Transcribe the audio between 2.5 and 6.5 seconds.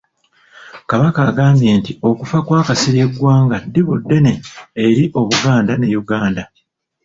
Kasirye Ggwanga ddibu ddene eri Obuganda ne Uganda.